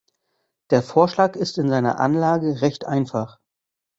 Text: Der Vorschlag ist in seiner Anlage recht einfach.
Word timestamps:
Der 0.71 0.81
Vorschlag 0.81 1.35
ist 1.35 1.59
in 1.59 1.69
seiner 1.69 1.99
Anlage 1.99 2.61
recht 2.61 2.85
einfach. 2.85 3.37